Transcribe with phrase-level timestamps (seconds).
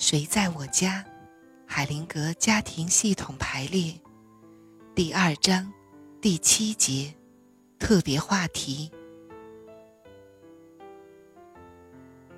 [0.00, 1.04] 谁在我家？
[1.66, 3.92] 海灵格家庭系统排列，
[4.94, 5.70] 第二章
[6.22, 7.14] 第七节，
[7.78, 8.90] 特别话题：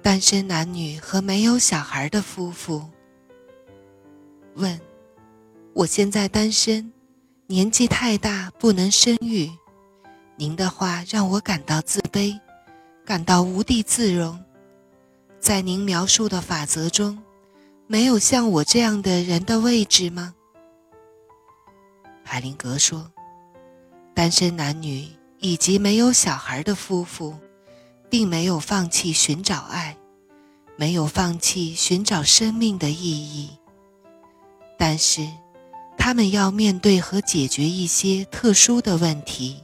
[0.02, 2.82] 单身男女和没有小孩的夫妇。
[4.54, 4.78] 问：
[5.72, 6.92] 我现在单身，
[7.46, 9.48] 年纪太大，不能生育。
[10.34, 12.36] 您的话让我感到自卑，
[13.04, 14.36] 感到无地自容。
[15.38, 17.22] 在您描述的法则中。
[17.86, 20.34] 没有像我这样的人的位置吗？
[22.24, 23.12] 海灵格说
[24.14, 25.06] ：“单身男女
[25.40, 27.36] 以及没有小孩的夫妇，
[28.08, 29.96] 并没有放弃寻找爱，
[30.76, 33.50] 没有放弃寻找生命的意义。
[34.78, 35.28] 但是，
[35.98, 39.62] 他们要面对和解决一些特殊的问题。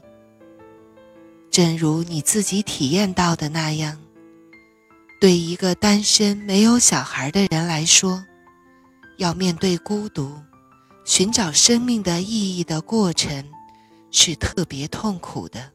[1.50, 3.98] 正如你自己体验到的那样。”
[5.20, 8.24] 对一个单身没有小孩的人来说，
[9.16, 10.40] 要面对孤独、
[11.04, 13.44] 寻找生命的意义的过程，
[14.12, 15.72] 是特别痛苦的。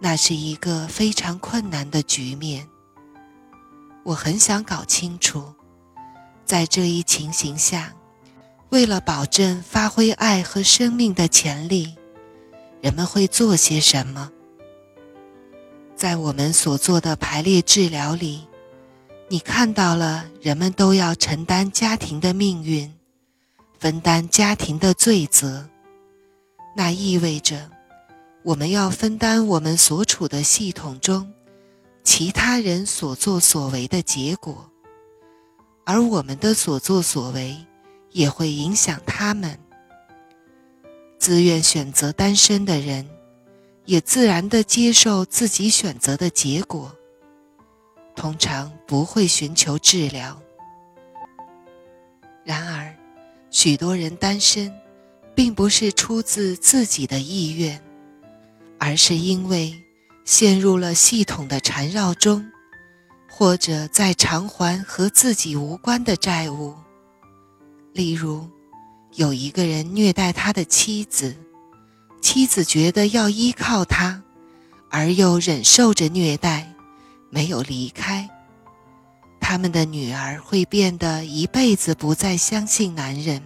[0.00, 2.66] 那是一个非常困难的局面。
[4.04, 5.54] 我很想搞清楚，
[6.46, 7.94] 在这一情形下，
[8.70, 11.94] 为了保证发挥爱和生命的潜力，
[12.80, 14.30] 人们会做些什么。
[15.96, 18.46] 在我们所做的排列治疗里，
[19.28, 22.92] 你看到了人们都要承担家庭的命运，
[23.78, 25.68] 分担家庭的罪责。
[26.76, 27.70] 那意味着
[28.42, 31.32] 我们要分担我们所处的系统中
[32.02, 34.68] 其他人所作所为的结果，
[35.84, 37.56] 而我们的所作所为
[38.10, 39.58] 也会影响他们。
[41.18, 43.08] 自愿选择单身的人。
[43.86, 46.90] 也自然地接受自己选择的结果，
[48.16, 50.40] 通常不会寻求治疗。
[52.44, 52.94] 然而，
[53.50, 54.72] 许多人单身，
[55.34, 57.78] 并不是出自自己的意愿，
[58.78, 59.74] 而是因为
[60.24, 62.50] 陷入了系统的缠绕中，
[63.28, 66.74] 或者在偿还和自己无关的债务。
[67.92, 68.48] 例如，
[69.16, 71.36] 有一个人虐待他的妻子。
[72.24, 74.22] 妻子觉得要依靠他，
[74.88, 76.72] 而又忍受着虐待，
[77.28, 78.30] 没有离开。
[79.38, 83.42] 他们的女儿会变得一辈子不再相信男人，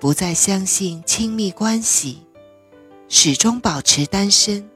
[0.00, 2.26] 不再相信亲密关系，
[3.08, 4.68] 始终保持单身。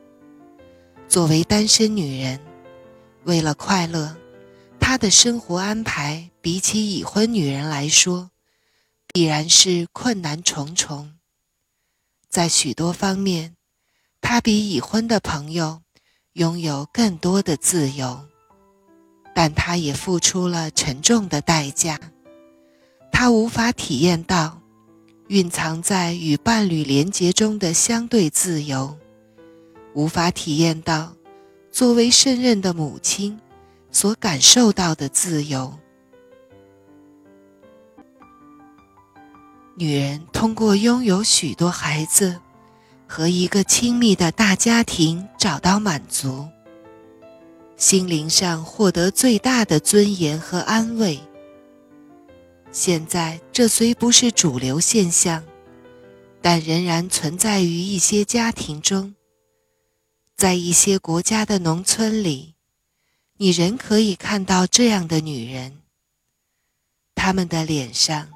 [1.09, 2.41] 作为单身女人，
[3.25, 4.17] 为了快乐，
[4.79, 8.31] 她的生活安排比起已婚女人来说，
[9.13, 11.11] 必然是困难重重。
[12.31, 13.57] 在许多方面，
[14.21, 15.83] 他比已婚的朋友
[16.35, 18.25] 拥有更多的自由，
[19.35, 21.99] 但他也付出了沉重的代价。
[23.11, 24.63] 他无法体验到
[25.27, 28.97] 蕴藏在与伴侣连结中的相对自由，
[29.95, 31.17] 无法体验到
[31.73, 33.41] 作为胜任的母亲
[33.91, 35.80] 所感受到的自由。
[39.81, 42.39] 女人通过拥有许多孩子
[43.07, 46.47] 和一个亲密的大家庭找到满足，
[47.79, 51.19] 心灵上获得最大的尊严和安慰。
[52.71, 55.43] 现在这虽不是主流现象，
[56.43, 59.15] 但仍然存在于一些家庭中。
[60.37, 62.53] 在一些国家的农村里，
[63.39, 65.79] 你仍可以看到这样的女人，
[67.15, 68.29] 她们的脸上。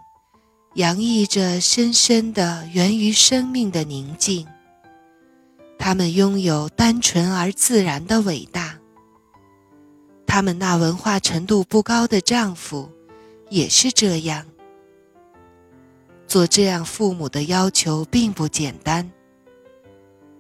[0.75, 4.47] 洋溢着深深的源于生命的宁静。
[5.79, 8.79] 他们拥有单纯而自然的伟大。
[10.27, 12.91] 他们那文化程度不高的丈夫，
[13.51, 14.45] 也是这样。
[16.27, 19.09] 做这样父母的要求并不简单。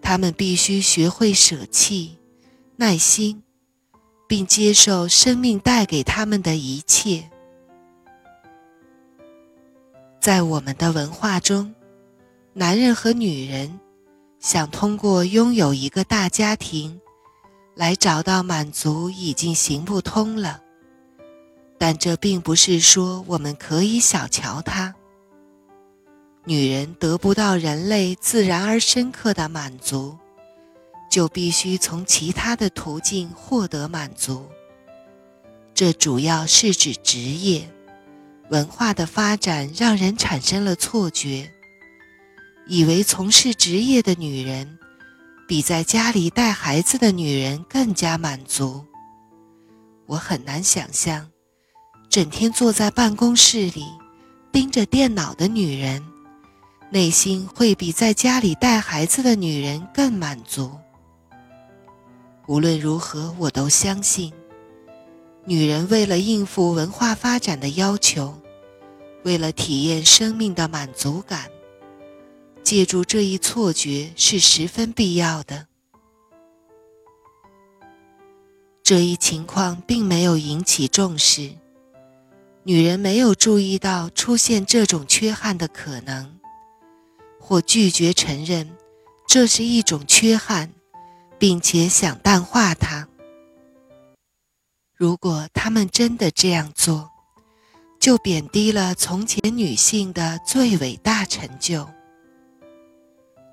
[0.02, 2.18] 他们必须学会舍弃、
[2.76, 3.42] 耐心，
[4.26, 7.30] 并接受生命带给他们的一切。
[10.24, 11.74] 在我们的文化中，
[12.54, 13.78] 男人和女人
[14.40, 16.98] 想通过拥有一个大家庭
[17.74, 20.62] 来找到满足已经行不通了。
[21.76, 24.94] 但这并不是说我们可以小瞧它。
[26.46, 30.16] 女人得不到人类自然而深刻的满足，
[31.10, 34.46] 就必须从其他的途径获得满足。
[35.74, 37.68] 这主要是指职业。
[38.50, 41.50] 文化的发展让人产生了错觉，
[42.66, 44.78] 以为从事职业的女人
[45.48, 48.84] 比在家里带孩子的女人更加满足。
[50.06, 51.30] 我很难想象，
[52.10, 53.86] 整天坐在办公室里
[54.52, 56.04] 盯着电脑的女人，
[56.90, 60.70] 内心会比在家里带孩子的女人更满足。
[62.46, 64.30] 无论如何，我都相信，
[65.46, 68.40] 女人为了应付文化发展的要求，
[69.24, 71.50] 为了体验生命的满足感，
[72.62, 75.66] 借助这一错觉是十分必要的。
[78.82, 81.50] 这一情况并没有引起重视，
[82.62, 86.38] 女人没有注意到出现这种缺憾的可能，
[87.38, 88.74] 或拒绝承认
[89.26, 90.72] 这是一种缺憾，
[91.38, 93.08] 并且想淡化它。
[95.04, 97.10] 如果他们真的这样做，
[98.00, 101.86] 就贬低了从前女性的最伟大成就，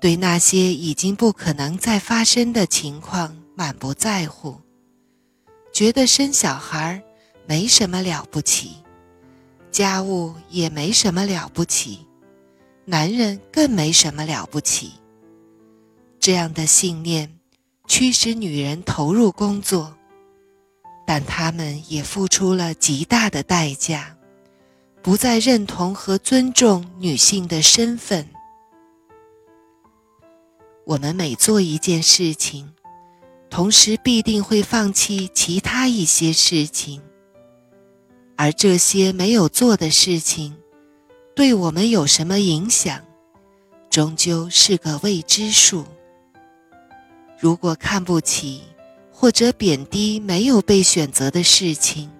[0.00, 4.62] 对那些已经不可能再发生的情况满不在乎。
[5.74, 7.02] 觉得生小孩
[7.46, 8.76] 没什么了不起，
[9.70, 12.06] 家务也没什么了不起，
[12.86, 14.92] 男人更没什么了不起。
[16.18, 17.38] 这样的信念
[17.86, 19.94] 驱使女人投入工作，
[21.12, 24.16] 但他们也付出了极大的代价，
[25.02, 28.26] 不再认同和尊重女性的身份。
[30.86, 32.72] 我们每做一件事情。
[33.50, 37.02] 同时必定会放弃其他一些事情，
[38.34, 40.56] 而这些没有做的事情，
[41.36, 43.04] 对我们有什么影响，
[43.90, 45.84] 终究是个未知数。
[47.38, 48.62] 如果看不起
[49.22, 52.10] 或者贬低没有被选择的事情，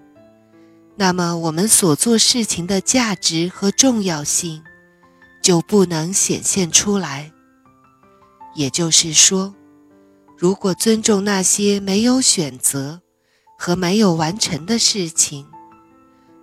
[0.95, 4.63] 那么我们所做事情的价值和重要性
[5.41, 7.33] 就不能显现出来。
[8.55, 9.53] 也就是说。
[10.37, 13.01] 如果尊重那些没有选择
[13.57, 15.45] 和没有完成的事情，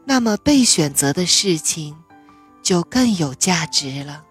[0.05, 1.97] 那么被选择的事情
[2.62, 4.25] 就更有价值了。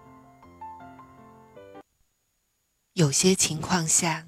[2.94, 4.26] 有些情况下，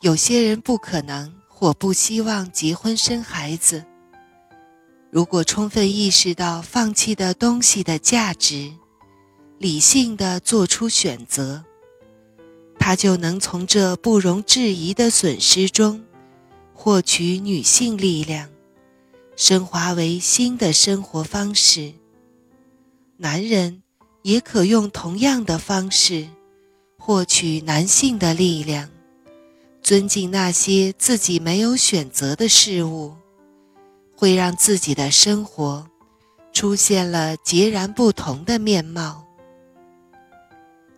[0.00, 3.84] 有些人不可能或不希望结婚生孩子。
[5.10, 8.72] 如果充分意识到放弃的东西的价值，
[9.58, 11.64] 理性的做出选择。
[12.78, 16.04] 他就能从这不容置疑的损失中，
[16.72, 18.48] 获取女性力量，
[19.34, 21.92] 升华为新的生活方式。
[23.16, 23.82] 男人
[24.22, 26.28] 也可用同样的方式，
[26.96, 28.88] 获取男性的力量，
[29.88, 33.16] 尊敬那些自己没有选择的事物，
[34.14, 35.88] 会让自己的生活
[36.52, 39.24] 出现了截然不同的面貌。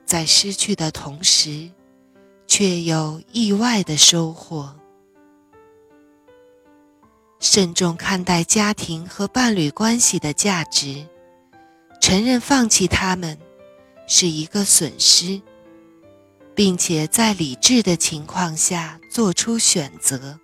[0.05, 1.71] 在失去的同时。
[2.49, 4.75] 却有意外的收获。
[7.39, 11.07] 慎重看待家庭和伴侣关系的价值，
[12.01, 13.39] 承认放弃他们
[14.09, 15.41] 是一个损失，
[16.61, 20.39] 并且在理智的情况下做出选择。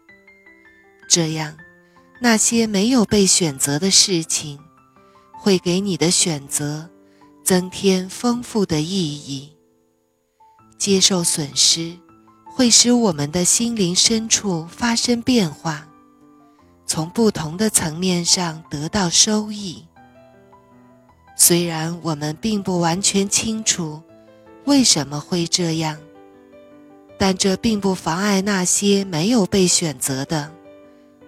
[1.06, 1.54] 这样，
[2.22, 4.58] 那些没有被选择的事情，
[5.34, 6.88] 会给你的选择
[7.44, 9.54] 增添丰富的意义。
[10.78, 11.94] 接受损失，
[12.46, 15.86] 会使我们的心灵深处发生变化，
[16.86, 19.84] 从不同的层面上得到收益。
[21.36, 24.00] 虽然我们并不完全清楚
[24.64, 26.00] 为什么会这样，
[27.18, 30.52] 但这并不妨碍那些没有被选择的、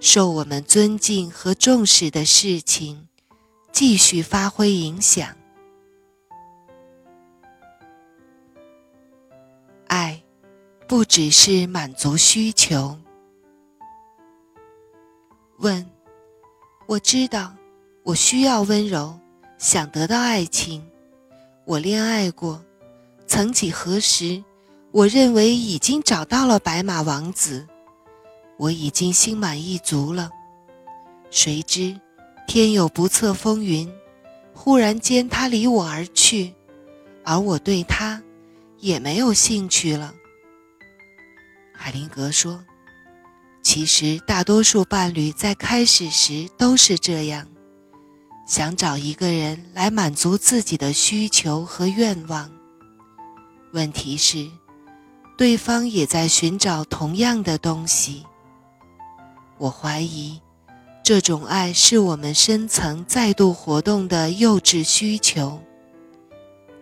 [0.01, 3.09] 受我们尊敬和重视的事情
[3.73, 5.35] 继续发挥影响。
[9.87, 10.23] 爱，
[10.87, 12.99] 不只是满足需求。
[15.57, 15.85] 问：
[16.87, 17.55] 我知道，
[18.05, 19.19] 我需要温柔，
[19.57, 20.87] 想得到爱情。
[21.65, 22.63] 我恋爱过，
[23.27, 24.45] 曾几何时，
[24.99, 27.69] 我认为已经找到了白马王子，
[28.57, 30.29] 我已经心满意足了。
[31.31, 31.97] 谁知，
[32.49, 33.89] 天有不测风云，
[34.53, 36.53] 忽然间他离我而去，
[37.23, 38.21] 而我对他。
[38.81, 40.15] 也没有兴趣了。
[41.73, 42.65] 海灵格说
[43.61, 47.47] ：“其实大多数伴侣在开始时都是这样，
[48.47, 52.51] 想找一个人来满足自己的需求和愿望。
[53.73, 54.49] 问题是，
[55.39, 58.27] 对方也在寻找同样的东西。
[59.57, 60.41] 我怀疑，
[61.05, 65.63] 这种爱是我们深层再度活动的幼稚需求。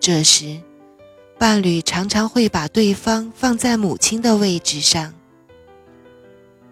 [0.01, 0.61] 这时。”
[1.39, 5.13] 伴侣常常会把对方放在母亲的位置上。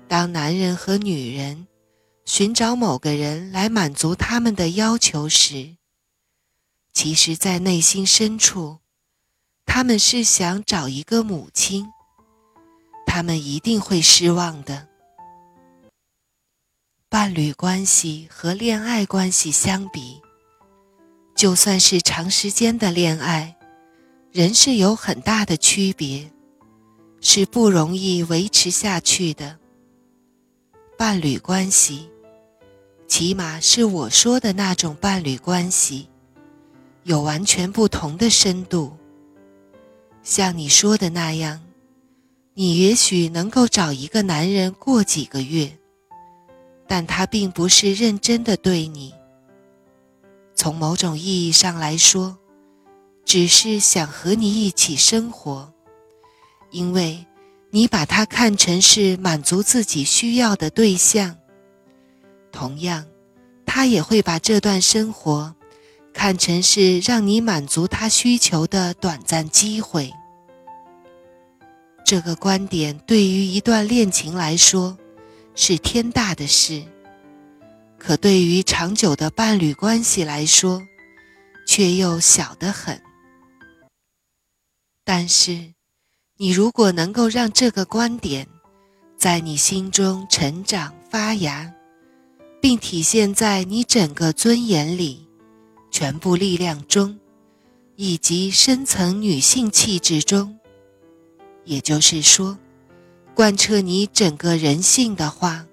[0.09, 1.67] 当男人和女人
[2.25, 5.77] 寻找某个人来满足他们的要求时，
[6.95, 8.79] 其实，在内心深处，
[9.67, 11.87] 他们是想找一个母亲。
[13.07, 14.89] 他们一定会失望的。
[17.09, 20.21] 伴侣关系和恋爱关系相比，
[21.37, 23.55] 就算是长时间的恋爱，
[24.33, 26.29] 人是有很大的区别，
[27.21, 29.61] 是不容易维持下去的。
[30.99, 32.11] 伴侣关系，
[33.07, 36.09] 起码是我说的那种伴侣关系，
[37.05, 38.97] 有完全不同的深度。
[40.25, 41.61] 像你说的那样。
[42.57, 45.77] 你也许能够找一个男人过几个月，
[46.87, 49.13] 但他并不是认真的对你。
[50.55, 52.39] 从某种意义上来说，
[53.25, 55.73] 只是想和你一起生活，
[56.71, 57.27] 因为
[57.71, 61.37] 你把他看成是满足自己需要的对象。
[62.53, 63.05] 同样，
[63.67, 65.57] 他也会把这段生活
[66.15, 70.11] 看成是让你满足他需求的短暂机会。
[72.07, 74.97] 这个观点对于一段恋情来说
[75.55, 76.85] 是天大的事，
[77.99, 80.83] 可对于长久的伴侣关系来说，
[81.67, 83.01] 却又小得很。
[85.05, 85.75] 但是，
[86.37, 88.47] 你如果能够让这个观点
[89.17, 91.73] 在你心中成长发芽，
[92.61, 95.29] 并体现在你整个尊严里、
[95.95, 97.21] 全部力量中，
[97.95, 100.59] 以及深层女性气质中。
[101.63, 102.59] 也就是说，
[103.33, 105.65] 贯彻你整个人性的话，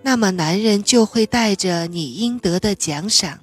[0.00, 3.40] 那么男人就会带着你应得的奖赏，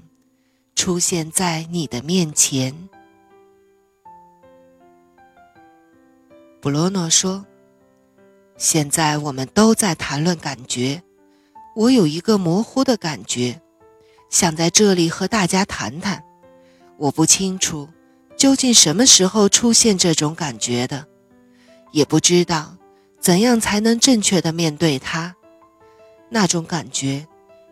[0.74, 2.90] 出现在你的面前。
[6.60, 7.46] 布罗诺说
[8.58, 11.04] ：“现在我们都在谈论感觉，
[11.76, 13.62] 我有一个模糊的感觉，
[14.30, 16.24] 想在这里和大家谈谈。
[16.98, 17.90] 我不清楚
[18.38, 21.08] 究竟什么时候出现这种感觉的。”
[21.92, 22.76] 也不知道
[23.22, 25.34] 怎样才能正确的面对它，
[26.30, 27.26] 那种感觉，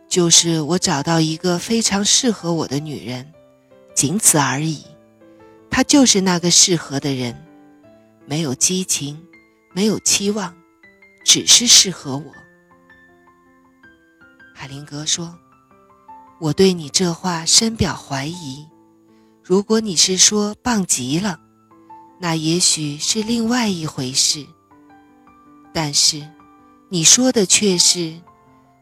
[0.07, 3.33] 就是我找到一个非常适合我的女人，
[3.93, 4.85] 仅此而已。
[5.69, 7.35] 她就是那个适合的人，
[8.25, 9.21] 没有激情，
[9.73, 10.55] 没有期望，
[11.25, 12.31] 只是适合我。
[14.55, 15.37] 海灵格说
[16.43, 18.67] ：“我对你这话深表怀疑。
[19.41, 21.39] 如果你是说棒极了。”
[22.19, 24.45] 那也许是另外一回事，
[25.73, 26.25] 但是
[26.89, 28.13] 你说的却是，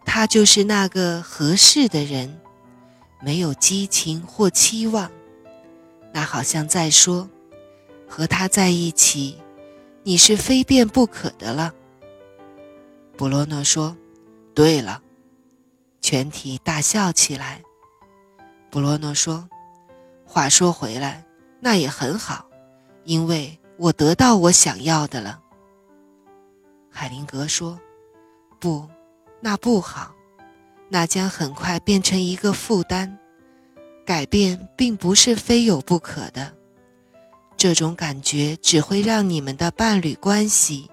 [0.05, 2.39] 他就是那个合适的人，
[3.19, 5.09] 没有激情或期望。
[6.13, 7.27] 那好像在说，
[8.07, 9.37] 和他在一起，
[10.03, 11.73] 你是非变不可的了。
[13.17, 13.95] 布罗诺说
[14.53, 15.01] ：“对了。”
[16.01, 17.61] 全体大笑起来。
[18.69, 19.47] 布罗诺说
[20.25, 21.25] ：“话说回来，
[21.59, 22.45] 那也很好。”
[23.03, 25.41] 因为我得到我想要的了，
[26.91, 27.79] 海灵格说
[28.59, 28.87] ：“不，
[29.39, 30.13] 那不好，
[30.87, 33.17] 那将很快变成一个负担。
[34.05, 36.53] 改变并不是非有不可的，
[37.57, 40.89] 这种感觉只会让你们的伴侣关系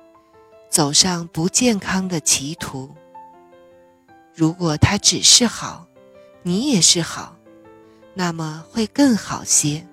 [0.71, 2.95] 走上不健康的歧途。
[4.39, 5.89] 如果他只是好，
[6.45, 7.35] 你也是好，
[8.15, 9.85] 那么会更好些。”